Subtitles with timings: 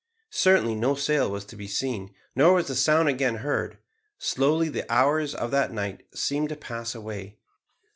[0.31, 3.77] Certainly no sail was to be seen, nor was a sound again heard.
[4.17, 7.37] Slowly the hours of that night seemed to pass away.